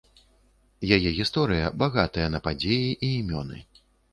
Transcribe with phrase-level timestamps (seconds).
[0.97, 3.63] Яе гісторыя багатая на падзеі і імёны.